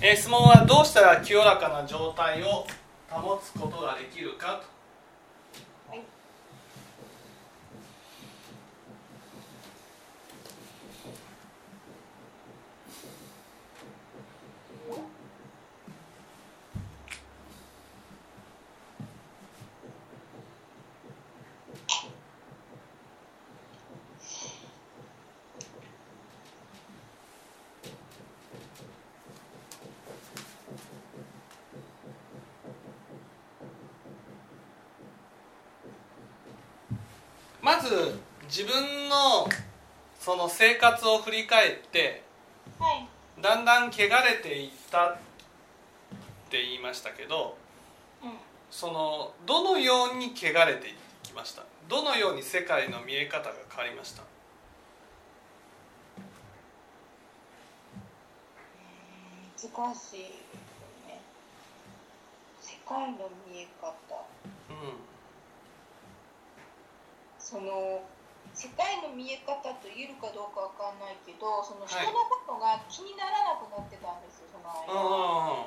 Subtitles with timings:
[0.00, 2.66] え質問はどうしたら清らかな状態を
[3.08, 4.60] 保つことができるか
[5.88, 6.02] とはい
[37.66, 39.48] まず自分の
[40.20, 42.22] その生活を振り返って
[42.78, 43.08] はい。
[43.42, 45.16] だんだん汚れていったっ
[46.48, 47.58] て言いましたけど
[48.22, 48.30] うん。
[48.70, 51.64] そのどのように汚れていきました？
[51.88, 54.22] どのように世界の見え方が変わりました？
[59.58, 60.30] 難しいです
[61.08, 61.20] ね。
[62.60, 63.88] 世界の見え方。
[64.70, 64.76] うん。
[67.38, 68.02] その
[68.54, 72.06] 世界の見え方と言えるかどうかわかんないけどその人はい。
[72.06, 75.66] のことが気にならなくなってたんですよそのうん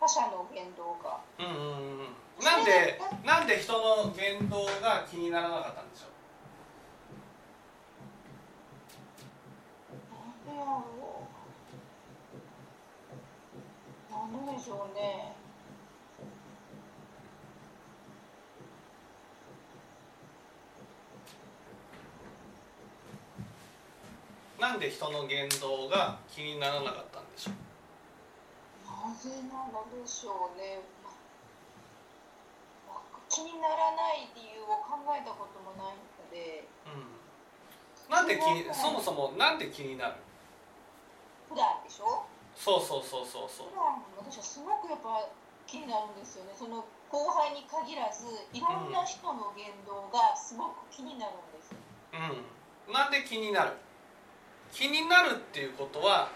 [0.00, 1.20] 他者の言動が。
[1.38, 1.52] うんうん
[2.00, 2.14] うん。
[2.44, 6.10] なんでなんで人の言動が気にならなかったんでしょう？
[14.10, 15.32] なんででしょうね
[24.60, 27.56] なんで人の言動が気にならなかったんでしょう？
[28.84, 30.84] なぜなのでしょうね。
[32.86, 36.68] わ気にならない理由を考えたこともないので。
[36.84, 37.08] うん。
[38.12, 40.20] なんで気にそもそもなんで気になる？
[41.48, 42.28] 普段でしょ？
[42.54, 43.72] そうそうそうそうそう。
[43.72, 45.24] 普段私はすごくやっぱ
[45.64, 46.52] 気になるんですよね。
[46.52, 51.72] その後輩に限らずいろんな人の言動がすごく気になるんです
[52.12, 53.72] うん、なんで気になる？
[54.72, 56.30] 気になるっていうことは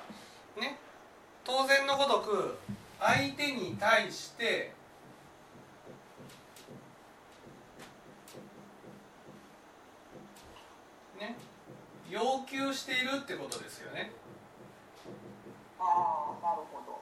[0.61, 0.78] ね
[1.45, 2.59] 当然のごとく
[3.00, 4.72] 相手に対して
[11.19, 11.37] ね
[12.11, 14.11] 要求しているってことですよね。
[15.81, 17.01] ああなるほど、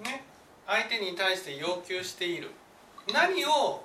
[0.00, 0.04] うん。
[0.04, 0.24] ね
[0.66, 2.50] 相手に対して要求している。
[3.12, 3.84] 何を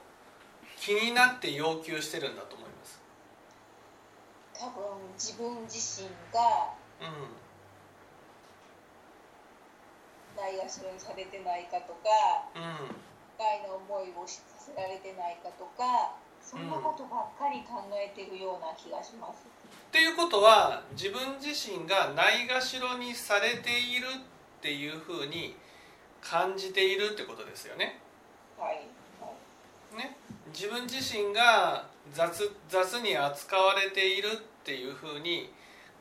[0.79, 2.66] 気になって要求してるんだと思います？
[4.57, 7.29] 多分自分自身がうん
[10.37, 12.09] ないがしろにされてないかとか
[12.55, 12.89] うん
[13.37, 19.45] 不快な思いをさせられてないかとかそんなことばっかり考えてるような気がします、
[19.89, 25.57] っていうことは自分自身がないがしろにされているっていうふうに
[26.21, 27.99] 感じているってことですよね。
[28.57, 28.87] はい
[29.19, 29.33] は
[29.93, 29.97] い。
[29.97, 30.15] ね。
[30.53, 35.51] 自分自身が雑雑に扱われているっていうふうに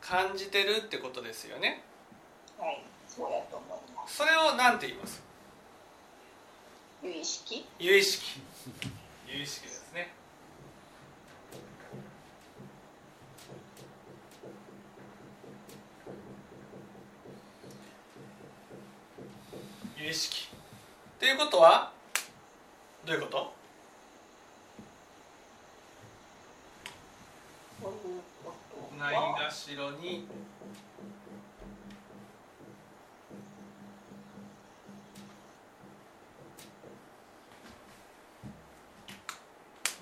[0.01, 1.83] 感じてるってことですよね。
[2.59, 5.21] はいそうやと思いますそれを何て言います？
[7.03, 7.65] 有意識？
[7.79, 8.39] 有意識。
[9.27, 10.13] 有意識ですね。
[19.97, 20.47] 有意識。
[21.17, 21.91] っていうことは？
[23.05, 23.53] どういうこと
[27.81, 27.93] という
[28.43, 28.53] こ
[28.91, 30.27] とないはがしろに。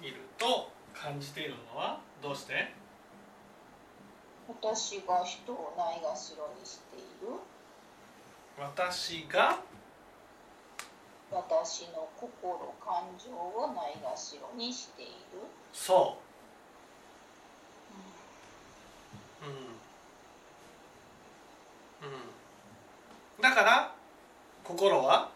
[0.01, 2.71] いると感じているのはどうして？
[4.47, 7.29] 私が人をないがしろにしている。
[8.59, 9.59] 私が？
[11.31, 15.11] 私の心感情をないがしろにしている。
[15.73, 16.19] そ
[19.41, 19.46] う。
[19.47, 19.53] うんう
[22.11, 22.14] ん
[23.41, 23.96] だから
[24.66, 25.29] 心は？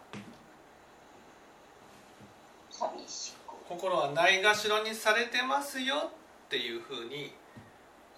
[2.70, 3.54] 寂しく。
[3.66, 7.32] 心はないがしろにされてますよっていうふうに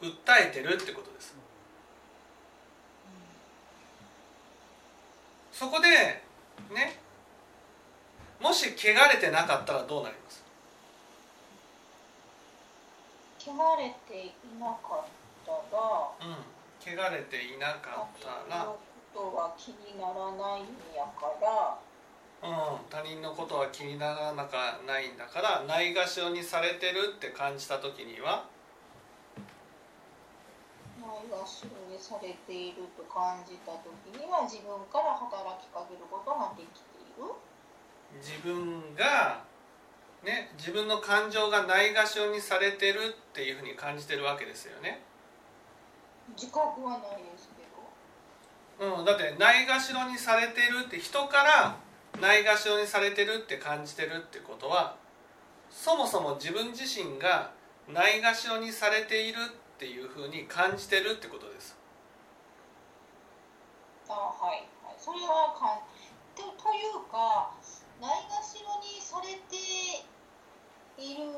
[0.01, 0.17] 訴
[0.49, 1.37] えてるってことです。
[5.53, 5.89] そこで
[6.75, 6.99] ね
[8.41, 10.43] もし汚れてなかったらどうなります？
[13.39, 15.09] 汚れていなかっ
[15.47, 16.29] たら。
[16.29, 16.35] うん。
[16.85, 18.75] 汚れていなかったら
[19.15, 20.65] ことは気にならないん
[20.95, 21.79] やから。
[22.43, 22.51] うん、
[22.91, 28.45] 他人のことは気にならなかないんだからないがしろにされてるって感じた時には。
[30.99, 37.35] ないががしろにされていると感じた時には自分から働きかけることができている。
[38.21, 39.43] 自分が
[40.23, 45.03] ね自分の感情がないがしろにされてるっていうふうに感じてるわけですよね。
[46.37, 47.52] 自覚はないです
[48.81, 51.77] うん、だってないがしろにされてるって人から
[52.21, 54.97] ないがしろにされてるって感じてるってことは
[55.71, 57.53] そもそも自分自身が
[57.89, 61.77] ないがしろにされているっていうふうに感じてるってことです。
[64.09, 64.97] あはいはい。
[64.99, 65.83] それはかん
[66.37, 67.51] とというか
[68.01, 69.57] ないがしろにされて
[71.01, 71.33] いる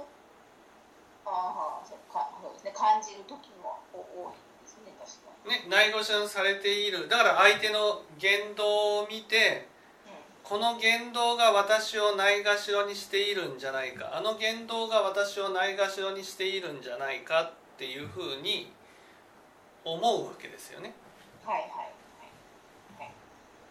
[1.24, 2.72] あはそうかそうですね。
[2.76, 4.43] 感じる時も多い。
[5.04, 5.50] ね確かに。
[5.50, 9.68] ね、ないがしろにされているだから相手の言動を見て
[10.42, 18.70] この言動が私をないがしろにしているんじゃないかあの言動が私をないがしろにしているんじゃないかっていうふうに
[19.84, 20.92] 思うわけですよね。
[21.44, 21.74] はいはいは
[23.04, 23.10] い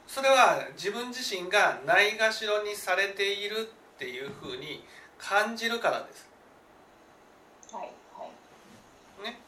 [0.07, 4.83] それは自分自身がないがしろにされているっていうふうに
[5.17, 6.29] 感じるからです。
[7.71, 9.39] はいはいね。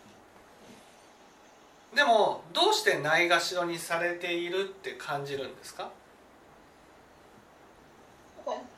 [1.96, 5.90] でもどうしてないがしろにされているって感じるんですか？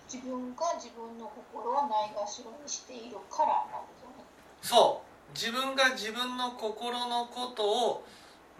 [0.08, 4.24] 自分が自分の心をないがしろにしているからなんですよね。
[4.62, 8.06] そう自分が自分の心のことを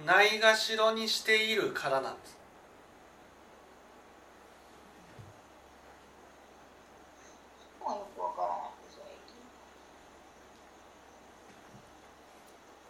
[0.06, 2.38] ないがしろにしているからなんです。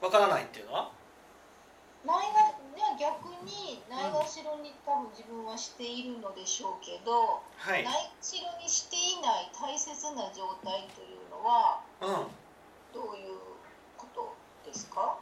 [0.02, 0.97] わからないっていうのは？
[2.08, 7.84] ないがでは逆にないがしろに多分自分はしているのでしょうけど、はい。
[7.84, 12.32] ないがしろにしていない大切な状態というのはう
[12.96, 13.36] どういう
[13.98, 14.34] こと
[14.66, 15.18] ですか？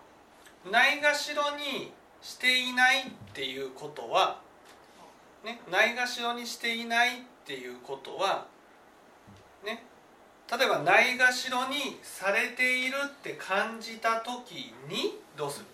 [0.68, 1.92] んないがしろに
[2.22, 4.40] していないっていうことは
[5.44, 8.46] ねないがしろにしていないっていうことは
[9.64, 9.84] ね
[10.52, 15.66] 例えばないがしろにされているって感じた時にどうする？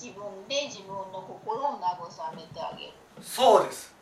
[0.00, 2.92] 自分で自分の心を慰めてあげる。
[3.20, 3.92] そうです。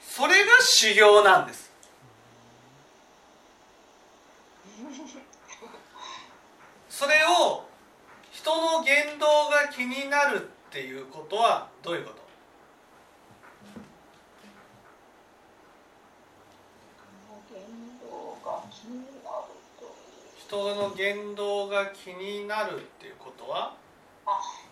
[0.00, 1.72] それが修行なんです。
[6.88, 7.66] それを
[8.30, 12.22] 人の言動が気になるっていうことはどういうこと
[17.50, 17.60] 言
[18.00, 23.74] 動が気になるという人の言動が気になるっていうことは？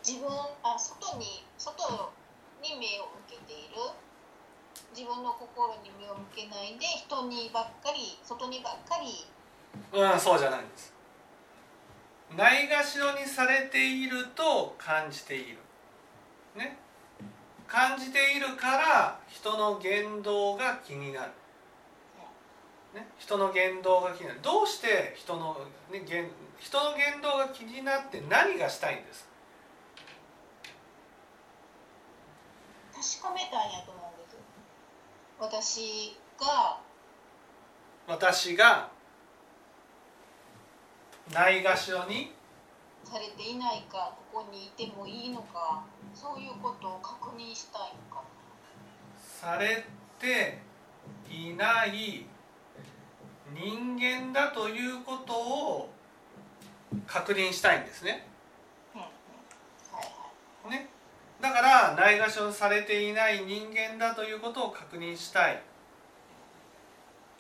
[0.07, 0.29] 自分
[0.63, 2.13] あ外に外
[2.63, 3.77] に目を向けている。
[4.95, 9.27] 自分の心に目を向けないで人にばっかり外にばっかり。
[9.99, 10.93] うんそうじゃないんです。
[12.37, 15.59] ないがしろにされていると感じている。
[16.55, 16.77] ね。
[17.67, 21.33] 感じているから人の言動が気になる、
[22.95, 24.41] ね、人の言動が気になる。
[24.43, 25.57] どうして人の,、
[25.91, 26.31] ね、言
[26.61, 29.27] 人の言動が気になって何がしたいんです
[33.21, 34.37] 確かめたんやと思うんです
[35.41, 36.79] 私が
[38.07, 38.91] 私が
[41.33, 42.33] ないがしろに？
[43.05, 45.83] されていないかここにいてもいいのか
[46.15, 48.23] そういうことを確認したいのか。
[49.19, 49.85] され
[50.21, 50.59] て
[51.31, 52.27] いない
[53.55, 55.91] 人間だということを
[57.07, 58.27] 確認したいんですね。
[60.71, 60.89] ね。
[61.41, 65.61] だからないがしろにされていない人間だということを確認したい。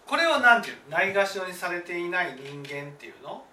[0.07, 0.77] これを何ていう？
[0.91, 3.45] のないがしろにされていない人間っていうの？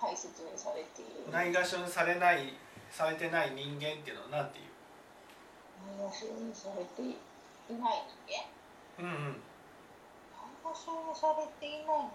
[0.00, 1.30] 大切にされている。
[1.30, 2.54] ないがしろにされない
[2.90, 5.98] されてない人間っていうのは何ていう？
[5.98, 7.16] ないがしろにされてい
[7.68, 8.28] ない人
[8.98, 8.98] 間？
[8.98, 9.12] うんうん。
[9.12, 9.32] ない
[10.64, 12.10] がしろにされていない人間を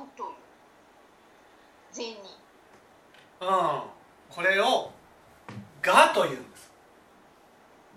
[0.00, 0.28] 何という。
[1.92, 2.18] 善に
[3.40, 3.48] うん。
[4.30, 4.90] これを
[5.82, 6.72] 「が」というんです。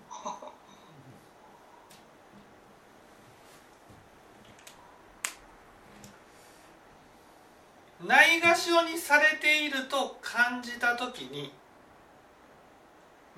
[8.06, 11.54] ないがしろにされていると感じた時に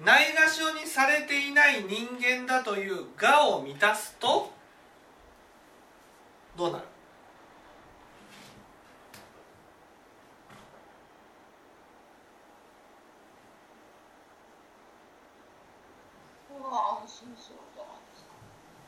[0.04, 4.52] ないがしろにされていない人間だという「が」を満たすと
[6.56, 6.86] どうなる？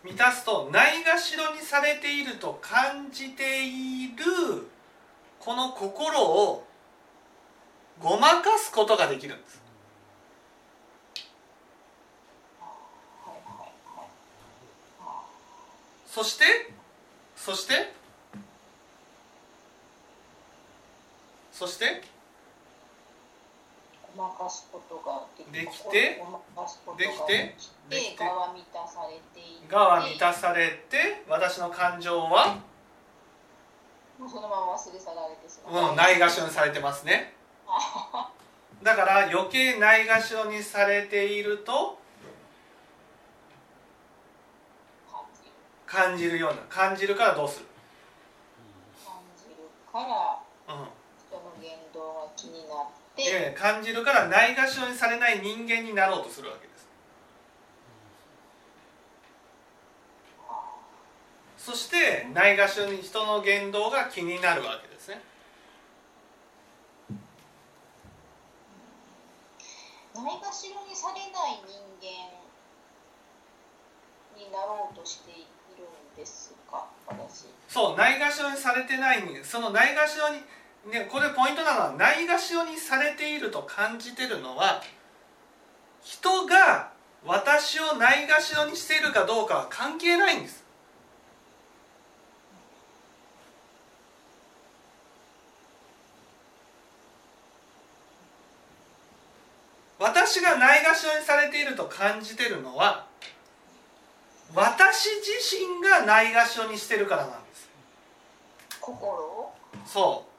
[0.03, 4.23] 満たすとないがしろにされていると感じている
[5.39, 6.65] この心を
[7.99, 9.61] ごまかすことができるんです
[12.59, 12.67] は
[13.33, 14.07] いはいはい
[15.01, 15.23] あ
[16.09, 16.45] そして
[17.35, 17.93] そして
[21.51, 22.01] そして
[24.15, 26.21] ごまかすことができてできて
[26.97, 27.55] できて
[27.89, 29.71] でがは満たされていて。
[29.71, 32.57] がは満たされて私の感情は、
[34.17, 35.93] もうそのまま忘れ去られてしまう。
[35.93, 37.33] ん、ないがしろにされてますね。
[37.67, 38.31] あ
[38.81, 41.99] だから余計ないがしろにされていると
[45.89, 47.65] 感じるような感じるからどうする、
[49.03, 49.55] 感じる
[49.91, 50.85] からうん
[51.17, 56.87] 人の言動が気になって、ええ感じるからないがしろにされない人間になろうとするわけです。
[61.57, 65.21] そしてないがしろに人の言動が気になるわけですね。
[70.13, 72.29] ないがしろにされない人間
[74.37, 75.58] になろうとしているん
[76.19, 76.85] ですか？
[77.07, 77.45] 私。
[77.67, 80.41] そうないがしろにされてないそのないがしろに
[80.91, 84.81] ねこれポイントなのはないがしろにされていると感じてるのは
[86.03, 86.91] 人が
[87.25, 90.63] 私をないがしろにしているかどうかは関係ないんです。
[99.99, 103.05] 私がないがしろにされていると感じてるのは
[104.53, 107.69] 私自身がないがしろにしてるからなんです。
[108.81, 109.07] 心？
[109.07, 109.53] を
[109.85, 110.29] そう。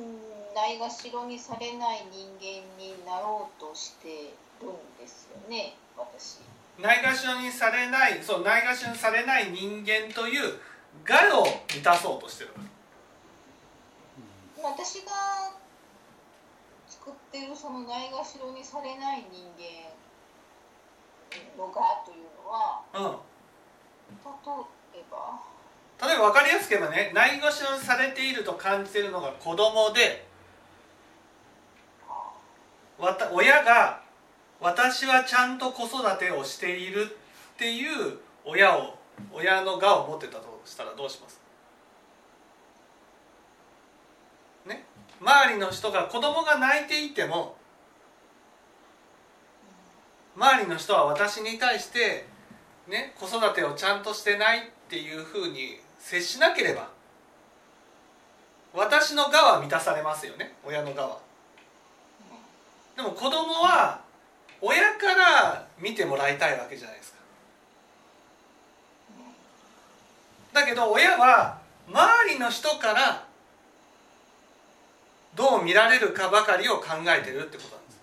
[0.00, 4.32] んないがしろにされない人間になろうとして
[4.62, 6.38] るんですよね私。
[6.78, 10.54] うないがしろにされないそうないがしろにされない人間という
[11.06, 12.50] 我を満たそうとしてる
[14.62, 15.12] 私が
[16.88, 19.90] 作ってるそのないがしろにされない人間
[21.58, 23.18] のがというのはうん。
[24.12, 25.40] 例えば？
[26.06, 30.26] 例えば分かりやすく言えばねないがしろにされていると感じているのが子供で
[32.98, 34.02] わた親が
[34.60, 37.02] 私はちゃんと子育てをしている
[37.54, 38.96] っていう親を
[39.32, 41.40] 親の我を持ってたとしたらどうします
[44.66, 44.84] ね
[45.24, 47.54] 周りの人が子供が泣いていても
[50.36, 52.26] 周りの人は私に対して、
[52.88, 56.88] ね、子育てをちゃんとしてないっていうふうに接しなければ
[58.74, 61.18] 私の我は満たされますよね親の我は。
[62.96, 64.00] でも子供は
[64.60, 67.18] 親から見てもらいたいわけじゃないですか。
[70.52, 73.31] だけど親は周りの人から
[75.34, 77.98] どう見られるかばかりを考えてるってことなんです。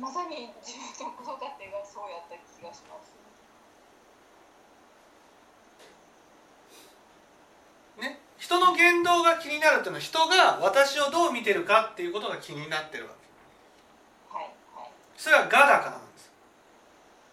[0.00, 3.18] まさに自分の子育てがそうやった気がします。
[8.00, 13.10] ね、人の言動が気になるっていうのは人が私をどう見てるかっていうことが気になってるわ
[14.30, 14.36] け。
[14.36, 14.90] はいはい。
[15.16, 16.30] それは我だからなんです。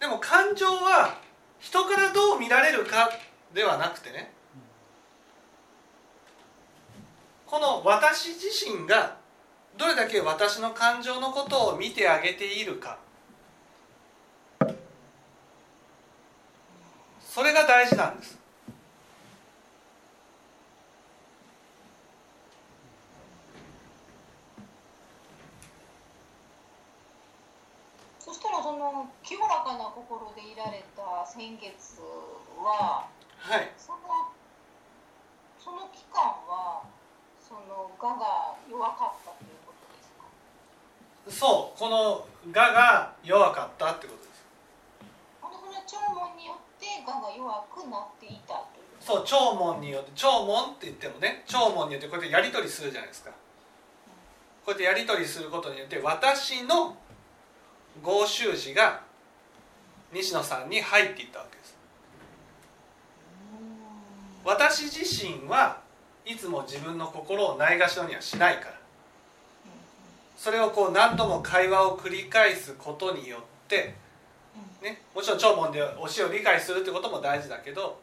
[0.00, 1.18] でも感情は
[1.58, 3.10] 人からどう見られるか
[3.54, 4.35] ではなくてね
[7.46, 9.16] この私自身が
[9.78, 12.98] どれだけ私の感情のことを見てあげているか。
[17.20, 18.38] それが大事なんです。
[28.18, 32.00] そしたらその清らかな心でいられた先月
[32.58, 33.06] は
[33.38, 33.70] はい。
[33.78, 33.98] その
[35.58, 36.82] その期間は
[37.46, 41.46] その我が弱かったということですか？
[41.46, 44.44] そうこの我が弱かったってことです。
[45.42, 45.96] あのその聴
[46.34, 53.30] 聞によって我が弱くなっていたというそう聴聞によって聴聞って言ってもね聴聞によってこうやってやり取りするじゃないですか。
[53.30, 53.36] こ
[54.68, 56.96] うやってやり取りすることによって私の
[58.02, 59.00] 合習字が
[60.12, 61.76] 西野さんに入っていったわけです。
[64.44, 65.80] 私自身は
[66.26, 68.76] いつも自分の心をないがしろにはしないから。
[70.36, 73.94] それをこう何度も会話を繰り返すことによって、
[74.82, 77.98] ね、もちろん聴聞で教えを理解するってことも大事だけど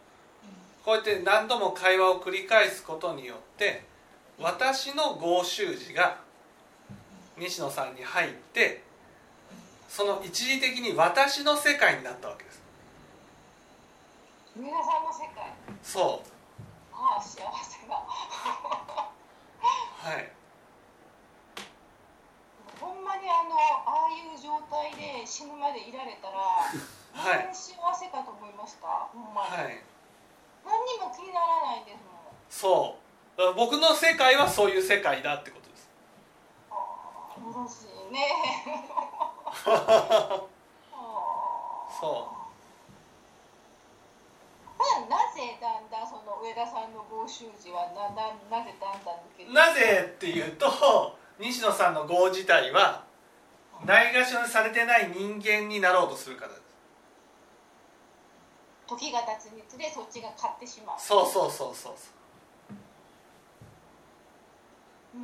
[0.84, 3.84] こうやって何度も会話を繰り返すことによって
[4.40, 6.18] 私の合衆字が
[7.38, 8.82] 西野さんに入って
[9.88, 12.64] その一時的に私の世界になったわけです。
[14.58, 15.54] 上田さんの世界。
[15.84, 16.33] そう
[27.24, 27.48] はい。
[27.48, 29.08] 何幸せかと思いましたは
[29.64, 29.80] い。
[30.68, 32.36] 何にも気にならないんですもん。
[32.52, 33.56] そう。
[33.56, 35.90] 僕の世界はそういう世界だってことです。
[36.70, 38.28] ああ楽しいね。
[42.00, 42.44] そう。
[45.08, 53.06] ななぜだんだんその上田さんの合衆字はなななぜだんだん抜けなぜっていうと西野さんの業自体は
[53.86, 56.52] ないがしろにされてない人間になろうとするから。
[56.52, 56.63] です
[58.88, 60.96] 時が経つにつれそっちが勝ってしまう。
[61.00, 61.94] そうそうそうそう
[65.16, 65.22] うん。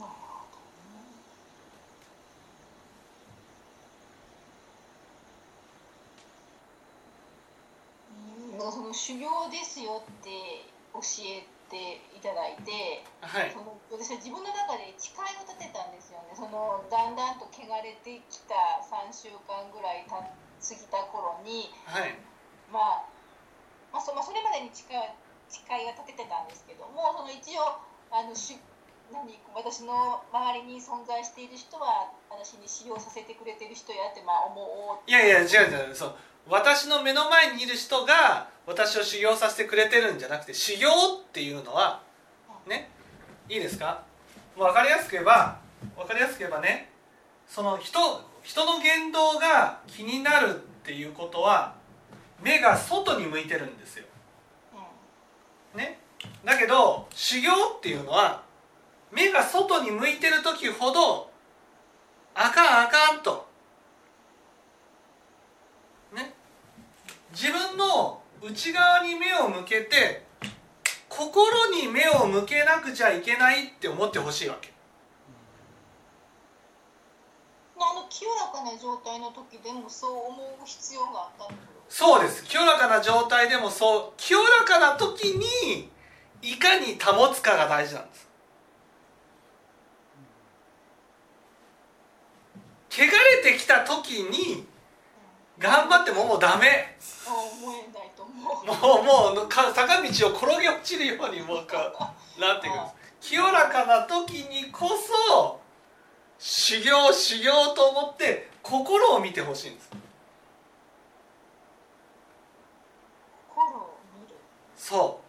[0.00, 1.14] なるほどね。
[8.52, 8.72] うん。
[8.72, 10.30] その修行ですよって
[10.92, 13.50] 教えていただいて、はい。
[13.50, 16.38] その私は自分の中で誓いを立てたんですよね。
[16.38, 20.30] そのだんだんと汚れてきた3週間ぐらいた過
[20.70, 22.14] ぎた頃にはい。
[22.70, 23.10] まあ、
[23.90, 25.10] まあ、そまあそれまでに誓いは
[25.50, 27.78] 誓いは立ててたんですけどもその一応
[28.10, 28.56] あのし
[29.12, 35.94] 何私の周りに存在している人は私に使用させてくれてる人やってまあ思おういやいや違う違う。
[35.94, 36.16] そう
[36.48, 42.02] 私の目の前にいる人が私を修行させてくれてるんじゃなくて修行っていうのは
[42.66, 42.90] ね
[43.48, 44.02] いいですか？
[44.56, 45.58] もう分かりやすく言えば
[45.96, 46.90] 分かりやすく言えばね
[47.46, 47.98] その人
[48.42, 51.74] 人の言動が気になるっていうことは
[52.42, 54.04] 目が外に向いてるんですよ。
[55.74, 55.78] うん。
[55.78, 55.98] ね？
[56.44, 58.42] だけど修行っていうのは
[59.12, 61.30] 目が外に向いてる時ほど
[62.34, 63.46] あかんあかんと
[67.34, 70.24] 自分の内側に目を向けて
[71.08, 74.72] 心に目を向けなくちゃいけないって思ってほしいわけ。
[77.76, 81.54] あの清らかな状態の時でもそう思う必要があった
[81.88, 82.44] そうです。
[82.44, 85.90] 清らかな状態でもそう清らかな時に
[86.40, 88.28] いかに保つかが大事なんです。
[92.90, 94.66] 汚れてきた時に
[95.64, 96.94] 頑張ってももうダメ。
[97.26, 98.66] あ思えないと思う。
[99.00, 101.90] もうもうか坂道を転げ落ちるようにもうか
[102.38, 102.88] なっていくんで
[103.22, 105.60] す清らかな時にこそ
[106.38, 109.90] 修行修行と思って心を見てほしいんです。
[113.48, 114.36] 心を見る。
[114.76, 115.20] そ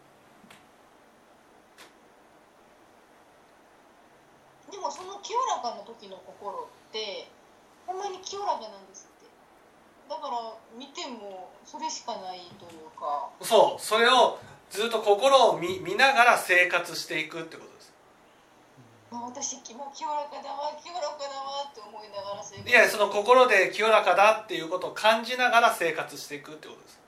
[4.69, 7.29] でもその清らかな時の心って
[7.87, 9.14] ほんまに清らかなんです
[10.09, 13.29] だから見てもそれしかないというか。
[13.39, 14.37] うそうそれを
[14.69, 17.93] ずっと心を見見ながら生活していくってことです。
[19.11, 22.69] あ私今清らかだわ清らかだわって思いながら生活。
[22.69, 26.99] いやその心で清らかだっていうことを感じながら生活していくってことです。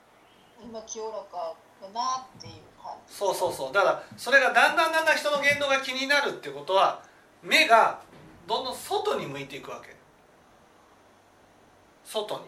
[0.64, 3.14] 今清らかだなっていう感じ。
[3.14, 3.74] そうそうそう。
[3.74, 7.04] だからそれがだんだんだんだん人の言動が気になるってことは
[7.44, 8.02] 目が
[8.48, 9.96] どんどん外に向いていくわけ。
[12.06, 12.46] 外に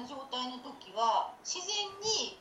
[0.00, 2.38] な状態の時は自然に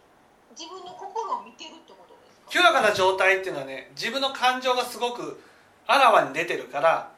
[0.51, 2.51] 自分の心を見てるってことですか？
[2.51, 5.41] 清らかな状態っていうのはね自分の感情がすごく
[5.87, 7.11] あらわに出てるから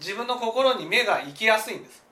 [0.00, 2.02] 自分の心に目が行きやすいんです。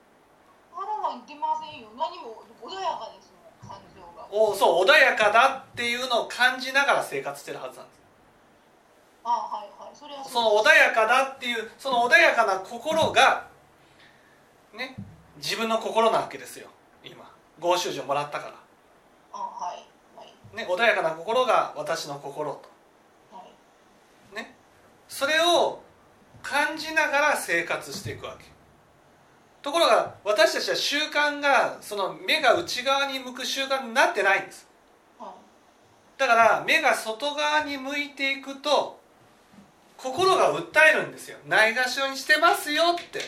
[0.75, 1.87] あらわに出ませんよ。
[1.97, 4.27] 何も穏やかですもん感情が。
[4.29, 7.97] おそう穏やかだっていうのを感じながら生活してるはずなんです。
[9.23, 9.95] あはいはい。
[9.95, 13.47] それはその穏やかだっていうその穏やかな心が
[14.75, 14.95] ね
[15.37, 16.67] 自分の心なわけですよ。
[16.67, 16.76] 今
[17.59, 18.53] 合衆字をもらったから。
[19.33, 19.85] あはい
[20.17, 20.55] はい。
[20.55, 22.69] ね、穏やかな心が私の心と。
[23.35, 23.43] は
[24.33, 24.35] い。
[24.35, 24.55] ね。
[25.07, 25.81] それを
[26.41, 28.45] 感じながら生活していくわけ。
[29.61, 34.67] ところが私たちは習慣がその目が内側に向く習慣になってないんです。
[35.19, 36.19] はい。
[36.19, 38.99] だから目が外側に向いていくと
[39.97, 41.37] 心が訴えるんですよ。
[41.47, 43.19] ないがしろにしてますよって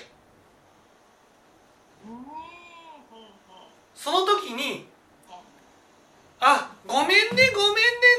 [2.05, 2.23] うーんうんうん
[4.01, 4.87] その時に
[6.39, 7.51] あごめんねごめんね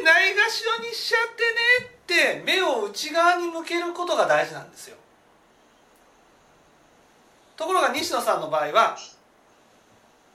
[0.05, 4.97] ないがしろにしちゃってねって目を内側に向けることが大事なんですよ。
[7.57, 8.97] ところが西野さんの場合は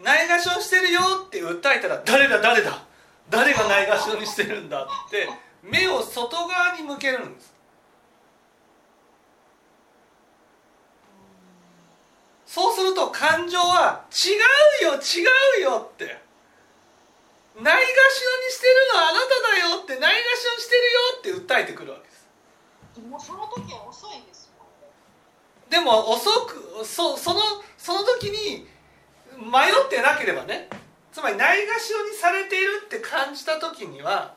[0.03, 2.83] ないがしろしてるよって訴えたら誰だ誰だ
[3.29, 5.29] 誰がないがしろにしてるんだって
[5.61, 7.54] 目を外側に向けるんです。
[12.55, 14.31] そうすると感情は違
[14.87, 16.05] うよ違うよって。
[16.05, 20.75] ないがしろにしてるのはあなただよってないがしろにして
[21.27, 22.29] るよって訴えてくるわけです。
[23.09, 24.49] もうその時は遅いです
[25.69, 27.41] でも遅くそその
[27.77, 28.65] その時に
[29.35, 30.69] 迷ってなければね
[31.11, 34.33] つまりないがしろにされているって感じた時には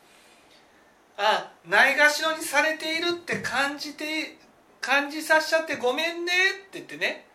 [1.17, 4.39] あないがしろにされているって感じて
[4.81, 7.28] 感じさせちゃってごめんねって言ってね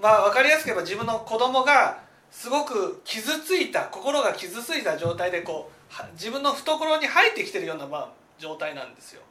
[0.00, 9.22] まあ分かりやすく言えば自分の子供がすごく傷ついた心が傷ついた状態でこう自分の懐に入ってきてるような、まあ、状態なんですよ。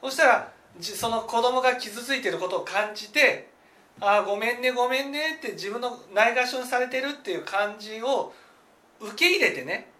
[0.00, 3.50] そしたらその子供が傷ついてることを感じて
[4.00, 8.32] 「ああごめんねごめんね」って自分のないがしろにされてるっていう感じを
[8.98, 9.90] 受け入れてね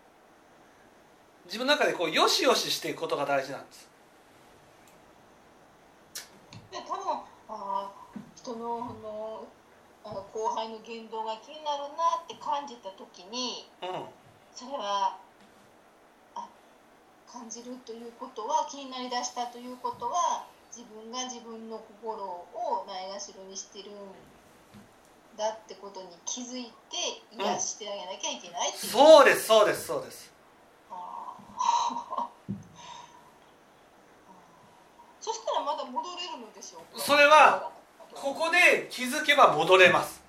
[1.45, 3.91] 自分の中でこうよしよししていくことが大事なんです。
[6.71, 7.91] で多分あ
[8.37, 9.49] 人のあの
[10.05, 14.05] あの後輩の言動が気になるなって感じた時にうん。
[14.55, 15.17] それは
[16.35, 16.49] あ
[17.31, 23.95] 感じるということは気になりだしたということは自分が自分の心をないがしろにしてるん
[25.37, 30.31] だってことに気づいて癒してあげなきゃいけないう、そうですそうですそうです。
[35.21, 37.01] そしたらまだ戻れるのでしょうか？
[37.01, 37.71] それは
[38.21, 40.21] ここで気づけば戻れます。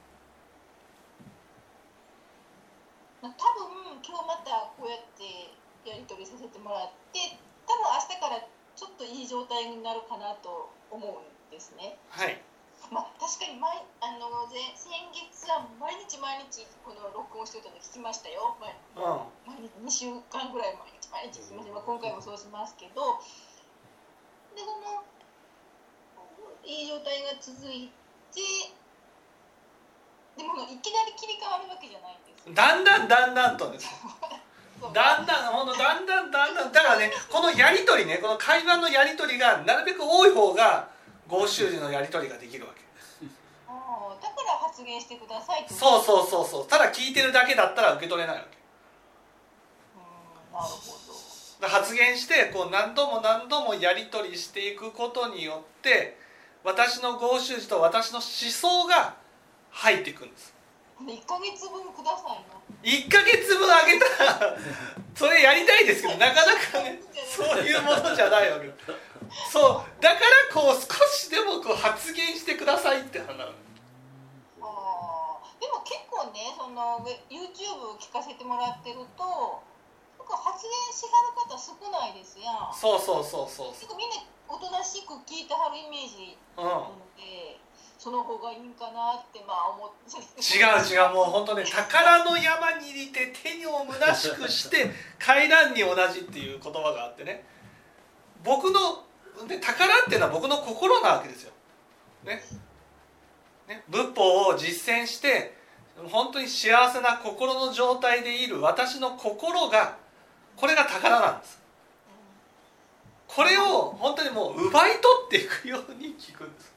[3.20, 5.52] まあ多分今日またこうやって
[5.84, 7.20] やり取りさせてもらって
[7.68, 12.00] 多分明日からちょっといい状態になるかなと思うんですね。
[12.08, 12.40] はい。
[12.90, 23.20] まあ、確かに毎あのぜ先月は毎日毎日この録音してたの聞きましたよ、毎う毎日2週間ぐらい毎日毎日聞きました、まあ、今回もそうしますけど。
[24.56, 25.04] でその
[26.64, 27.90] いい状態が続い
[28.34, 28.42] て
[30.38, 33.88] でもいきなり切り替わるわけじゃないんですだんだんだんだんとです。
[34.94, 40.90] だんだんほんとだんだんだんだんだからねこのやり取りねこの会話のやり取りがなるべく多い方が
[41.28, 42.82] 合衆時のやり取りができるわけ
[43.68, 48.58] ああだから発言してくださいってそうそうそうそうただ聞いてるだけだったら受け取れないわけ
[49.96, 50.98] うんなるほ
[51.62, 56.18] ど発言してこう何度も何度もやり取りしていくことによって
[56.64, 59.16] 私の合衆時と私の思想が
[59.72, 60.54] 入っていくんです。
[61.02, 62.62] 1ヶ月分くださいな。
[62.84, 64.58] 1ヶ月分あげたら
[65.16, 68.70] それやりたいですけどなかなかねそういうものじゃないわけ。
[69.50, 73.52] そうだからこう少しでもこう発言してくださいって話なの
[74.62, 79.64] あーでも結構ねその YouTube を聞かせてもらってると
[80.20, 82.74] 発言しはる方少ないですやん。
[82.74, 83.72] そうそうそうそう。
[83.74, 84.16] 結構みんな
[84.52, 87.58] おとなしく聞いてはるイメージうなので、
[87.98, 90.20] その方がいいんかなってまあ思って。
[90.42, 91.14] 違う違う。
[91.14, 97.46] もう本当ね宝の山に入れて手を虚しくして 階段に同じっていう言葉があってね。
[98.44, 99.04] 僕の
[99.48, 101.54] で宝っていうのは僕の心なわけですよ、
[102.26, 102.44] ね。
[103.68, 105.56] ね、仏法を実践して
[106.10, 109.98] 本当に幸せな心の状態でいる私の心が
[110.58, 111.61] これが宝なんです
[113.34, 116.74] これを本当にもう奪い取っていくように聞くんです、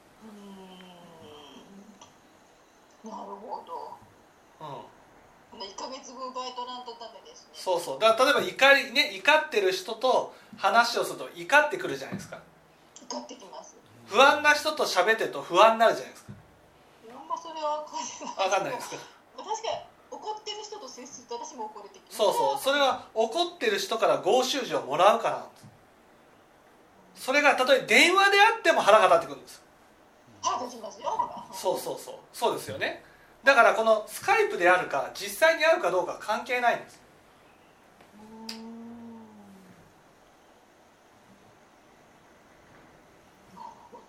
[3.03, 3.11] うん。
[3.11, 3.91] なるほど。
[4.61, 4.63] う
[5.57, 7.49] ん、1ヶ月分バイトなんとダメですね。
[7.53, 7.99] そうそう。
[7.99, 12.39] だから例えば怒りね怒ってる人と話をすると怒ってくるじゃないですか。
[13.09, 13.75] 怒ってきます。
[14.07, 16.33] 不安な人と喋ってると不安になるじゃないですか。
[17.09, 18.97] あんまそれは分かんない分かんないですか。
[19.35, 19.77] 確かに
[20.09, 22.15] 怒ってる人と接すると私も怒れてきます。
[22.17, 22.63] そうそう。
[22.63, 25.65] それは怒ってる人から合衆時をもらうからなんです
[27.15, 29.63] それがたとえ電話であっても腹が立ってくるんです。
[31.53, 32.15] そうそうそう。
[32.33, 33.03] そうですよね。
[33.43, 36.99] だからこのスカイプであるか実際に会うかどうかは関係ないんです。
[38.49, 38.57] うーん
[43.55, 44.03] なるほど。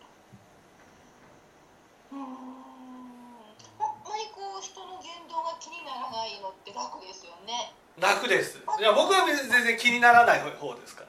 [2.13, 2.21] うーん。
[2.23, 7.73] ほんまにこう人の言動が気にならないのって楽ですよね。
[7.99, 8.59] 楽です。
[8.79, 11.06] いや僕は別に全然気にならない方ですから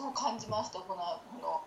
[0.00, 1.60] そう感じましたこのこの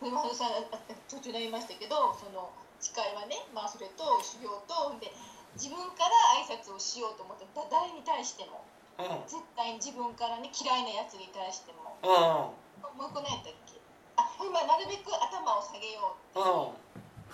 [0.00, 0.08] うん。
[0.08, 0.64] 山田さん
[1.04, 2.48] 途中で言いましたけどその
[2.80, 5.12] 誓いはねまあそれと修行とで
[5.60, 8.64] 自分から挨拶をしようと思ってだ誰に対しても。
[8.96, 9.28] うん。
[9.28, 11.92] 絶対に自分からね嫌いなやつに対しても。
[12.00, 12.96] うん。
[12.96, 13.76] もう一個何やったっけ？
[14.16, 16.40] あ今なるべく頭を下げよう。
[16.40, 16.72] うん。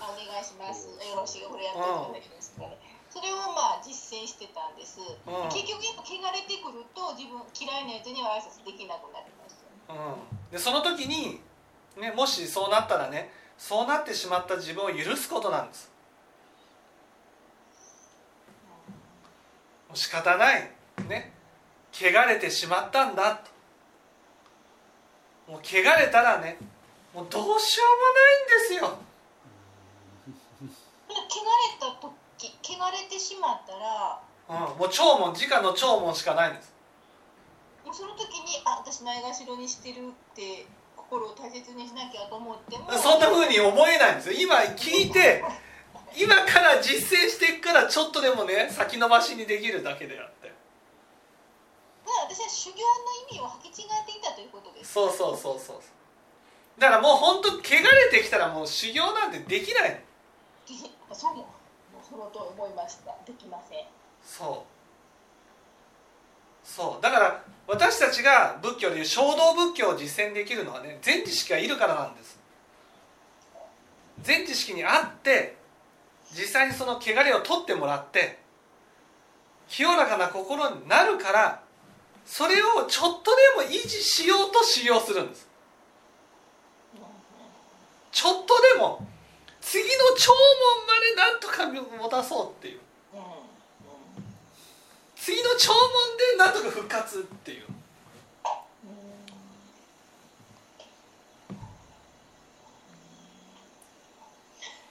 [0.03, 0.91] あお願いします。
[0.99, 2.76] よろしくこれやっていただけますかね
[3.17, 5.49] それをまあ実践してたんです、うん。
[5.49, 9.65] 結局やっぱ汚れてくると自分嫌いなやつには挨拶できなくなります。
[9.89, 11.41] うん、でその時に、
[11.97, 15.91] ね、もしそうなったらねそうなってしまった自分を許すことなんです。
[19.89, 20.71] もう仕方ない。
[21.09, 21.33] ね。
[21.95, 23.37] 汚れてしまったんだ。
[25.47, 26.59] ともう汚れたらね
[27.15, 28.99] もうどうしようもないんですよ。
[31.09, 31.17] で汚
[31.81, 36.73] れた時汚れてしまったらうん、もう長文直の長文しかないんです。
[37.85, 44.39] もうその時にあ私ないがしろにしてるって心を大切にしなきゃと思ってもそんな風に思えないんですよ。
[44.39, 45.45] 今聞いて
[46.17, 50.49] 今から実践していくからちょっとでもね先延ばしにできるだけであって。
[50.49, 52.83] だから私は修行の
[53.31, 54.93] 意味を履き違えていたということです。
[54.93, 55.81] そうそうそうそう
[56.79, 60.01] だからもう本当汚れてきたらもう修行なんてできない
[61.13, 61.56] そうももう
[62.09, 63.17] そのと思いました。
[63.27, 63.79] できません。
[64.25, 66.67] そう。
[66.67, 67.03] そう。
[67.03, 72.39] だから私たちが仏教でいう衝動仏教を実践できるのはね全知識がいるからなんです。
[74.23, 75.57] 全知識にあって
[76.33, 78.39] 実際にその汚れを取ってもらって
[79.69, 81.61] 清らかな心になるから
[82.25, 85.49] それをちょっとでも維持しようと修行するんです。
[88.13, 89.07] ちょっとでも。
[89.67, 92.81] 次の弔問までなんとか持たそうっていう。
[93.15, 93.27] うんうん
[95.17, 97.67] 次の弔問でなんとか復活っていう。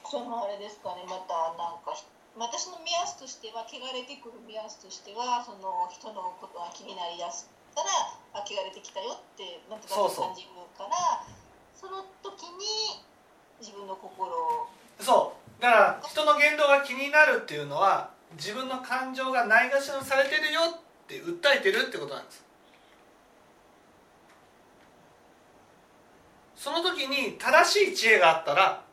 [0.03, 1.07] そのあれですかね。
[1.07, 1.95] またなんか
[2.35, 7.87] 私の目安としては汚れてくる目安としてはその人のことが気になりだしたら
[8.35, 11.23] あ汚れてきたよってなんとなくそうそう感じるから
[11.79, 13.04] その時に
[15.65, 22.45] だから人の言動が気になるっていうのは自分の感情がないがしろされてるよって訴えてるってことなんです。
[26.55, 28.83] その時に正しい知恵があったら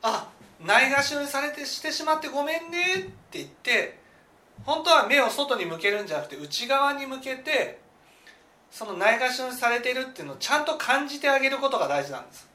[0.00, 0.30] あ
[0.64, 3.98] ないがしろにされてしてしまってごめんねって言って
[4.64, 7.80] 本当は目を外に向けるんじゃなくて内側に向けて
[8.70, 12.48] そのないがしろにされてるっていうのをちゃんと感じてあげることが大事なんです。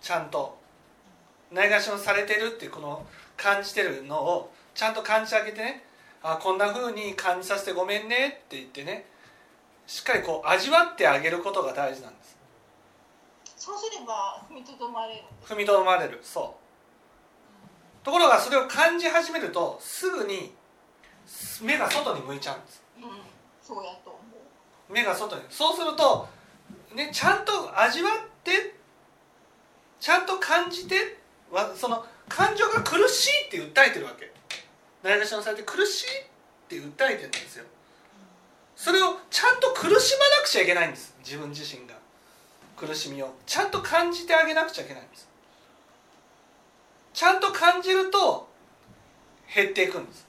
[0.00, 0.64] ちゃんと。
[1.56, 3.04] ないがしろにされてるっていうこの
[3.36, 5.82] 感じてるのをちゃんと感じてあげてね。
[6.22, 9.06] あこんな風に感じさせてごめんねって言ってね。
[9.86, 12.36] しっかりこう味わってあげることが大事なんです。
[13.56, 15.22] そうすれば踏みとどまれる。
[15.44, 16.20] 踏みとどまれる。
[16.22, 16.56] そ
[18.02, 18.04] う。
[18.04, 20.52] ところがそれを感じ始めるとすぐに
[21.62, 22.82] 目が外に向いちゃうんです。
[22.98, 23.02] うん。
[23.62, 24.20] そうやと思
[24.90, 24.92] う。
[24.92, 25.42] 目が外に。
[25.48, 26.28] そうすると、
[26.94, 28.74] ね、ちゃんと味わって
[29.98, 31.02] ちゃんと感じてわ
[31.76, 34.32] その感情が苦しいって訴えてるわけ。
[35.02, 36.24] ないがしろにされて苦しいっ
[36.68, 37.64] て訴えてるんですよ。
[38.74, 41.14] それをちゃんと苦しまなくちゃいけないんです。
[41.24, 41.94] 自分自身が。
[42.76, 43.34] 苦しみを。
[43.46, 45.28] ちゃんと感じてあげなくちゃいけないんです。
[47.14, 48.48] ちゃんと感じると
[49.54, 50.26] 減っていくんです。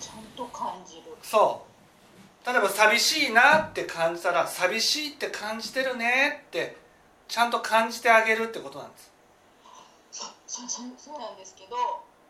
[0.00, 1.02] ちゃんと感じる。
[1.22, 1.66] そ
[2.44, 2.48] う。
[2.48, 6.76] 例えば寂しいなって感じたら寂しいって感じてるねって
[7.28, 9.12] ちゃんと感じてあげるってことなんです。
[10.10, 11.74] そそそそうなんですけど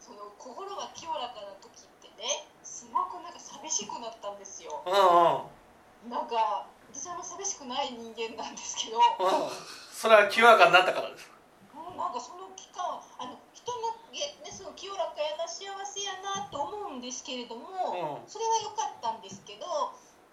[0.00, 4.80] その心が清らかな時ってねすごくなんか寂しくなったんですよ。
[4.86, 6.10] うんうん。
[6.10, 8.96] なんか私はあんま寂しくない人間なんですけど。
[8.96, 9.52] うん。
[9.92, 11.28] それは清らかになったからです。
[11.72, 18.30] うんなんかその期間あの人の、ね、その清らかやな幸せやなと思うんですけれども、うん。
[18.30, 19.66] それは良かったんですけど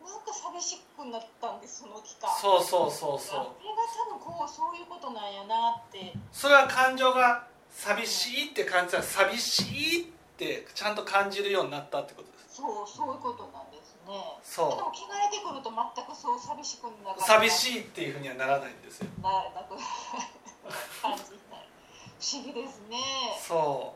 [0.04, 2.30] なんか寂しくなったんですその期間。
[2.40, 3.40] そうそうそうそう。
[3.40, 6.14] あこれが多分こうそういうことなんやなって。
[6.32, 9.64] それは感情が寂しいって感じたら寂し
[10.00, 10.06] いっ
[10.38, 12.58] てちゃんと感じるようになったってことです。
[12.58, 14.14] そうそういうことなんですね。
[14.14, 19.08] でそも着替えてくると全くそう寂しくなうかった寂しいっていうふうにはならないんですよ。
[19.22, 19.78] ななく
[21.02, 21.66] 感じになる。
[22.20, 22.98] 不思議ですね。
[23.40, 23.96] そ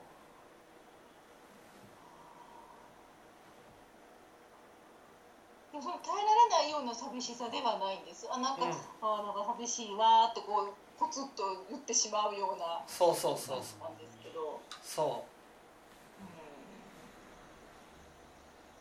[5.76, 8.26] でもその耐えられないような寂しさではないんです。
[8.32, 8.72] あなんか、うん。
[8.72, 13.60] あなんか寂しいわーってこうポツッと言ってしまうようなうそうそうそう。
[13.60, 16.24] そうなんですけど、そう。
[16.24, 16.28] う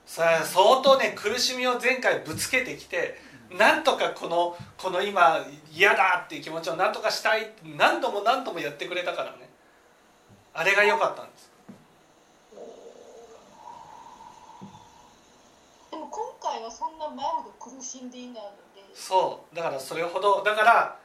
[0.06, 3.18] それは相当ね苦しみを前回ぶつけてきて
[3.50, 9.50] なんとかこのこの今嫌だっていう気持ちをなんとかしたい何度も何度もやってくれたからね。
[10.52, 11.53] あれが良かったんです
[16.44, 18.40] 回はそんなマイルド苦しんでいないの
[18.76, 18.84] で。
[18.94, 19.56] そう。
[19.56, 20.98] だからそれほどだから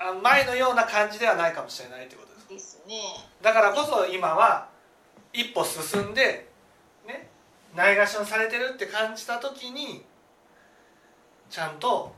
[0.00, 2.48] あ前のような感じではないかもしれないってことです。
[2.48, 3.02] ですね。
[3.42, 4.68] だからこそ今は
[5.32, 6.48] 一歩進んで
[7.06, 7.28] ね
[7.76, 10.04] ないがしろにされてるって感じた時に
[11.50, 12.14] ちゃんと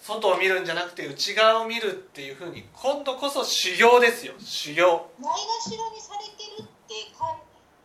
[0.00, 4.34] 外を見るんじゃなくて内側を見るっていうふうに今度こそ修行ですよ。
[4.38, 4.86] 修行。
[5.18, 7.36] ないがしろにされてるって感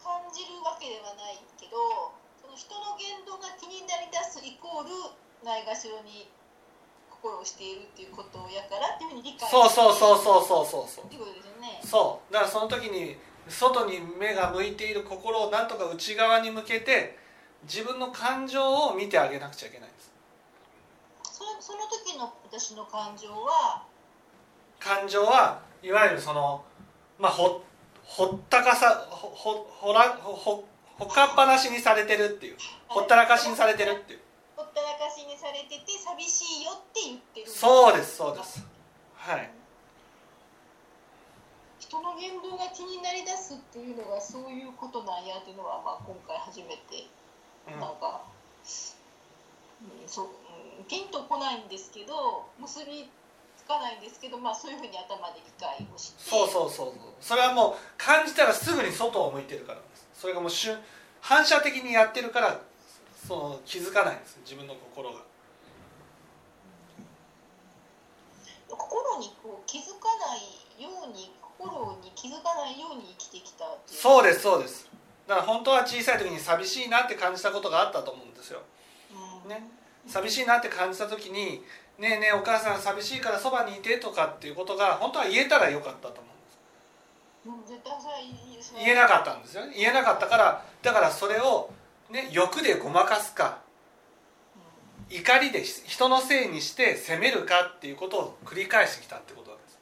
[0.03, 2.22] 感じるわけではないけどそ
[2.97, 4.89] 言動が気になりだすイコール
[5.43, 6.29] ないがしろに
[7.09, 10.87] 心をしているっていうことやからっていうふうに理解そうそうそううそうそうそう。
[10.87, 11.79] そうってことですよね。
[11.83, 12.33] そう。
[12.33, 13.15] だからその時に
[13.47, 17.17] 外に目が向いている心をなんとか内側に向けて
[17.63, 20.11] 自分の感情を見てあげなくちゃいけないんです。
[21.23, 23.83] そその時の私の感情は
[24.79, 26.63] 感情はいわゆるその
[27.17, 27.63] まあほ
[28.03, 30.65] ほったかさほほほらほ
[30.97, 32.57] ほほかっぱなしにされてるっていう。
[32.87, 34.19] ほったらかしにされてるっていう。
[34.55, 37.49] ほったらかしにされてて寂しいよって言ってる。
[37.49, 38.65] そうですそうです。
[39.15, 39.49] はい。
[41.79, 47.07] 人の言動が気になりだすっていうのがそういうことなんやっていうのは、まあ、今回初めて。
[47.67, 47.79] うん。
[47.79, 48.21] なんか、
[49.81, 53.09] うんそううんピンとこないんですけど結び
[53.57, 56.23] つかないんですけど、まあ、そういうふうに頭で理解をして。
[56.23, 56.95] そうそうそうそう。
[57.19, 59.79] それはもう感じたらすぐに外を向いてるから
[60.23, 60.73] それがもう瞬
[61.19, 62.61] 反射的にやってるから
[63.27, 65.19] その気づかないんです自分の心が。
[68.69, 74.87] 心にこう気づかないように心に気づかないように生きてきたそうですそうです。
[75.27, 78.61] だから本当は小さい時に寂しいなって感じたことがあったと思うんですよ。
[79.43, 79.49] うん。
[79.49, 79.61] ね。
[80.07, 81.65] 寂しいなって感じた時に
[81.99, 86.32] 「ねえねえお母さん寂しいからそばにいて」とかっていうことが本当は言えたらよかったと思う
[87.45, 89.73] 言えなかったんですよね。
[89.75, 91.69] 言えなかったからだからそれを、
[92.09, 93.59] ね、欲でごまかすか。
[95.09, 95.17] うん。
[95.17, 99.79] 怒りで人のせいにして責めるかっていうことを繰り返してきたってことです。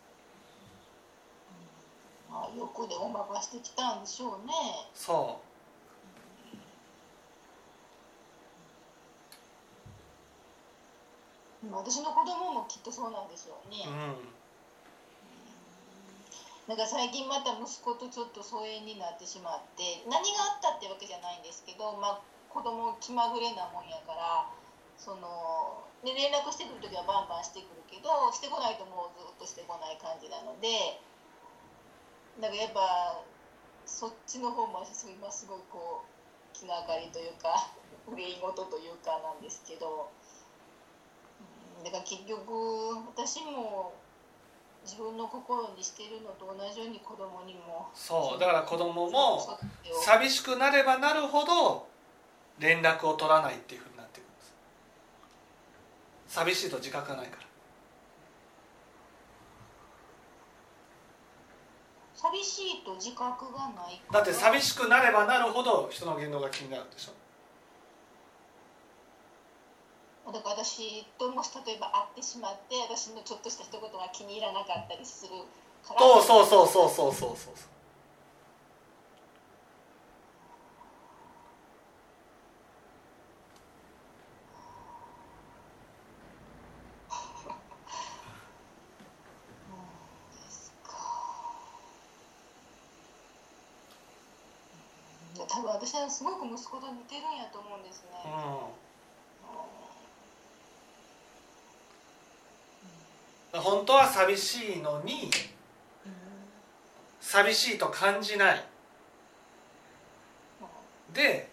[2.32, 4.54] まあ、欲でごまかしてきたんでしょうね。
[4.96, 5.40] そ
[11.64, 11.68] う。
[11.68, 11.72] ん。
[11.72, 13.84] 私の子供もきっとそうなんでしょうね。
[13.86, 14.41] う、うん
[16.68, 22.22] なんか最近また息子とちょっと疎遠になってしまって何があったってわけじゃないんですけど、まあ、
[22.54, 24.46] 子供気まぐれなもんやから
[24.98, 30.94] その、ね、連絡してくる時はバンバンしてくるけどしてこないともうずっとしてこない感じなので
[32.38, 33.18] なんかやっぱ
[33.86, 36.22] そっちの方も今すごいこう
[36.54, 37.68] 気がかりというか
[38.08, 40.10] 憂い事というかなんですけど、
[41.84, 43.94] だから結局私も
[44.84, 47.90] 自分の心にしてるのと同じように子供にも。
[47.94, 49.60] そうだから子供も
[50.04, 51.88] 寂しくなればなるほど
[52.60, 54.54] 連絡を取らないっていうふうになってくるんです。
[56.28, 57.52] 寂しいと自覚がないから。
[62.22, 67.14] 寂しいと自覚がないだって寂ししくなればなるほど人の言動が気になるでしょ
[70.32, 75.32] だから私ともし例えば会ってしまって私のちょっとした一言が気に入らなかったりする
[75.86, 76.00] から。
[76.00, 77.54] そうそうそうそうそうそうそう。
[95.48, 98.81] 多分私はすごく息子と似てるんやと思うんですね、うん、
[103.54, 105.30] 本当は寂しいのに
[106.06, 106.12] うん
[107.20, 108.66] 寂しいと感じない。
[110.62, 110.64] う
[111.12, 111.50] んで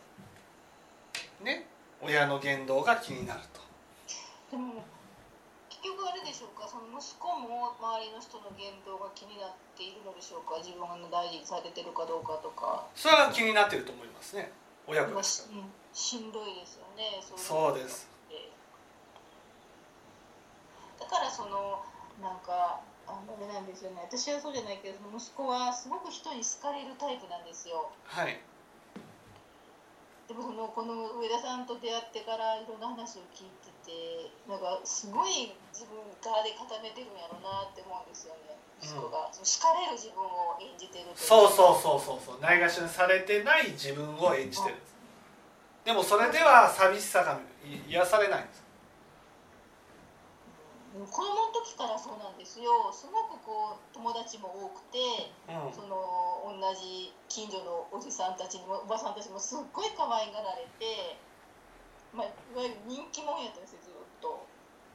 [1.43, 1.67] ね
[2.01, 3.61] 親の言動が気になると。
[4.53, 4.85] でも
[5.69, 6.67] 結局あれでしょうか？
[6.69, 10.59] その息子も周りの人の言動が気になっているのでしょうか？
[10.59, 12.87] 自分が大事にされてるかどうかとか。
[12.95, 14.53] それは気になってると思いますね。
[14.87, 17.21] 親子しうんしんどいですよね。
[17.37, 18.09] そうです。
[20.99, 21.78] だからその
[22.23, 24.03] なんかあれなんですよね。
[24.05, 27.91] 私はそうじゃないけど息子はすごく人に好かれるタイプなんですよ。
[28.05, 28.37] はい。
[30.29, 38.61] でもそのこの上田さんと出会ってからいろんな話を聞いててなんかすごい自分側で固めてるんやろうなって思うんですよね。
[38.79, 42.41] 息子が、その好かれる自分を演じてるそうそうそうそうそう。
[42.41, 44.95] ないがしろにされてない自分を演じてるんです。
[45.87, 47.41] でもそれでは寂しさが
[47.89, 48.63] 癒されないんです。
[48.63, 48.68] うん
[51.07, 52.91] 子供の時からそうなんですよ。
[52.91, 54.99] すごくこう友達も多くて
[55.47, 55.73] うん。
[55.73, 61.19] その同じ近所のおじさんたちにもおばさんたちもすっごい可愛がられて、
[62.13, 64.47] まあ、いわゆる人気者やったんですよずっと。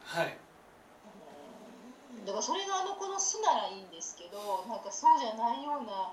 [0.02, 0.38] はい。
[2.18, 2.26] うん。
[2.26, 6.12] だからそれがあの子の素ならいいんですけどなんかそうじゃないような。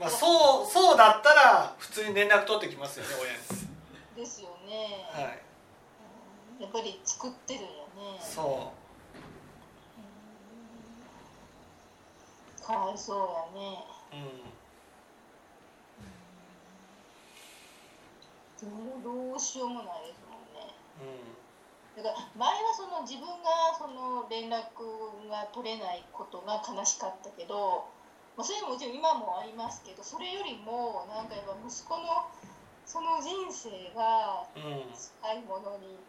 [0.00, 3.38] まあそうそうだったら普通に連絡取ってきますよね親に。
[4.16, 5.42] ですよね、はい。
[6.56, 6.62] うん。
[6.62, 8.18] やっぱり作ってるんやね。
[8.20, 8.81] そう
[12.62, 13.84] かわいそうやね。
[14.12, 14.16] う
[18.64, 19.02] うん。
[19.02, 20.70] どうしようもないですもんね。
[21.02, 22.02] うん。
[22.02, 24.62] だから前はその自分がその連絡
[25.28, 27.84] が取れないことが悲しかったけど、
[28.36, 32.32] まあ、それももちろん今もありますけどそれよりもなんかやっぱ息子の
[32.86, 36.00] その人生がうん近いものに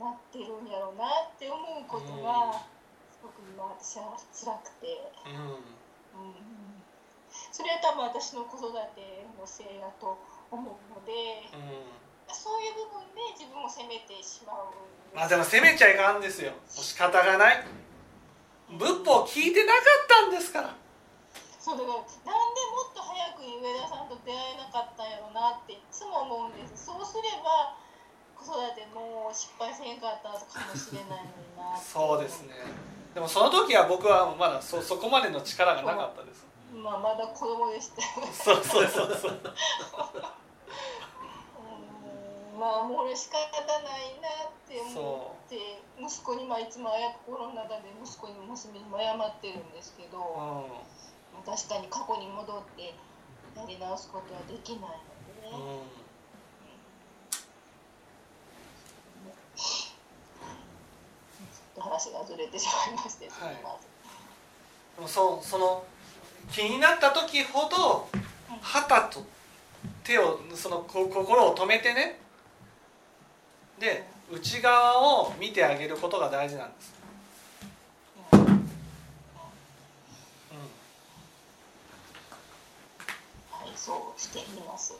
[0.00, 2.64] なってるんやろうなって思うことが
[3.12, 5.75] すごく今私は辛くて、うんうん、
[7.52, 10.18] それは多分私の子育てのせいだと
[10.50, 12.34] 思うのでうん。
[12.34, 14.74] そういう部分で自分を責めてしまう
[15.14, 16.52] まあでも責めちゃいかんですよ。
[16.52, 17.64] もう仕方がない。
[18.68, 20.74] 仏法聞いてなかったんですから。
[21.60, 26.86] そうだからなんでもっと早くに上田さんと出会えなかったんやろうなっていつも思うんです。
[26.86, 27.78] そうすれば
[28.36, 32.54] 子育ても失敗せんかったかもしれないのになそうですね
[33.16, 36.46] でもその時は僕はまだそそこまでの力がなかったです。
[36.76, 38.02] まあまだ子供でした。
[38.28, 39.40] そうそうそうそう。
[42.52, 42.60] うん。
[42.60, 43.48] まあもう俺仕方な
[43.96, 50.68] いなって思って息子にまあいつもあや心の中で息子にも娘にも謝ってるんですけどう
[51.40, 52.92] 確かに過去に戻って
[53.56, 55.00] やり直すことはできないの
[55.40, 55.88] でね、んうん
[59.56, 63.60] ちょっと話がずれてしまいまして、すみません
[64.96, 65.84] でもそうその
[66.50, 68.08] 気になった時ほど
[68.60, 69.24] 旗と
[70.04, 72.20] 手をそのこ心を止めてね。
[73.78, 76.94] で内側を見てあげることが大事なんです、
[78.32, 78.66] うん。
[83.76, 84.94] そうしてみます。
[84.94, 84.96] う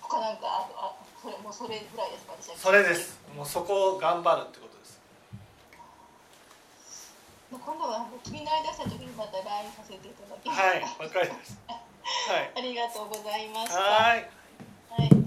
[0.00, 0.94] 他なんかあ
[1.24, 2.54] それもうそれぐらいですか私は。
[2.54, 3.16] ん、それです。
[3.34, 5.00] もうそこを頑張るってことです。
[7.50, 10.60] まあ今度は気になりだした時にまた LINE させていただきます。
[10.60, 11.72] はいわかりました。
[11.72, 12.52] はい。
[12.60, 13.80] ありがとうございました。
[13.80, 14.28] はい。
[14.90, 15.23] はい